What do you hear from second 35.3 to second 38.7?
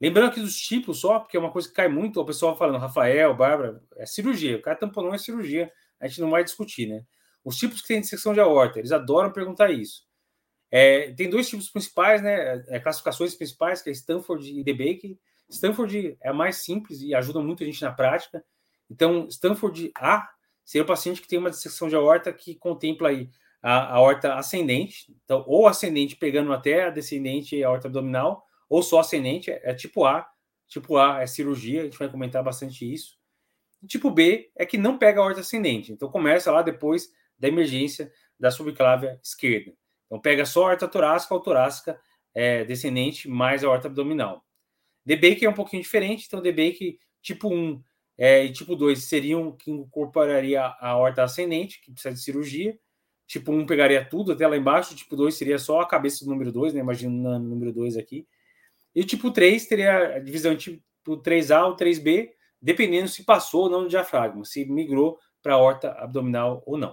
ascendente, então começa lá depois da emergência da